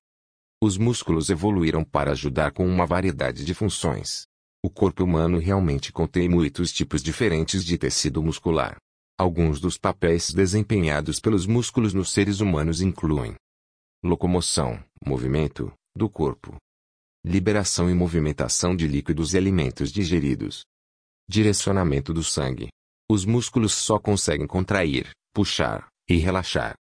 [0.61, 4.27] Os músculos evoluíram para ajudar com uma variedade de funções.
[4.63, 8.77] O corpo humano realmente contém muitos tipos diferentes de tecido muscular.
[9.17, 13.33] Alguns dos papéis desempenhados pelos músculos nos seres humanos incluem
[14.03, 16.57] locomoção, movimento, do corpo,
[17.23, 20.63] liberação e movimentação de líquidos e alimentos digeridos,
[21.27, 22.67] direcionamento do sangue.
[23.09, 26.73] Os músculos só conseguem contrair, puxar e relaxar.